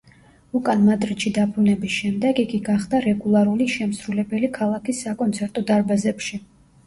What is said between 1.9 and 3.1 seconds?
შემდეგ, იგი გახდა